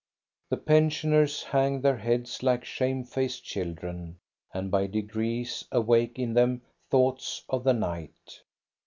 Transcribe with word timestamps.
The 0.49 0.57
pensioners 0.57 1.43
hang 1.43 1.81
their 1.81 1.97
heads 1.97 2.41
like 2.41 2.65
shame 2.65 3.03
faced 3.03 3.43
children, 3.43 4.17
and 4.51 4.71
by 4.71 4.87
degrees 4.87 5.63
awake 5.71 6.17
in 6.17 6.33
them 6.33 6.63
thoughts 6.89 7.43
of 7.47 7.63
the 7.63 7.73
night. 7.73 8.41